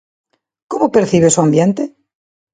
Como 0.71 0.93
percibes 0.95 1.37
o 1.39 1.43
ambiente? 1.45 1.83